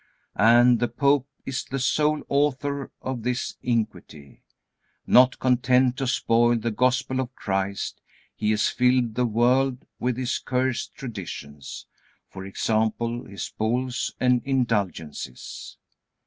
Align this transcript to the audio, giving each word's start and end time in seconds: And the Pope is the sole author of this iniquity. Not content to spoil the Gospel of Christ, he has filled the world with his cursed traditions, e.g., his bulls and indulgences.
And 0.33 0.79
the 0.79 0.87
Pope 0.87 1.27
is 1.45 1.63
the 1.63 1.77
sole 1.77 2.23
author 2.27 2.91
of 3.03 3.21
this 3.21 3.57
iniquity. 3.61 4.41
Not 5.05 5.37
content 5.37 5.95
to 5.97 6.07
spoil 6.07 6.55
the 6.57 6.71
Gospel 6.71 7.19
of 7.19 7.35
Christ, 7.35 8.01
he 8.35 8.49
has 8.49 8.67
filled 8.67 9.13
the 9.13 9.27
world 9.27 9.85
with 9.99 10.17
his 10.17 10.39
cursed 10.39 10.95
traditions, 10.95 11.85
e.g., 12.35 12.91
his 13.29 13.53
bulls 13.55 14.15
and 14.19 14.41
indulgences. 14.43 15.77